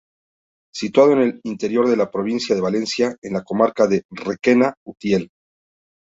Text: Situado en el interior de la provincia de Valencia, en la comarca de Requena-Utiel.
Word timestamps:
Situado 0.73 1.11
en 1.11 1.19
el 1.19 1.39
interior 1.43 1.87
de 1.87 1.95
la 1.95 2.09
provincia 2.09 2.55
de 2.55 2.61
Valencia, 2.61 3.15
en 3.21 3.33
la 3.33 3.43
comarca 3.43 3.85
de 3.85 4.01
Requena-Utiel. 4.09 5.29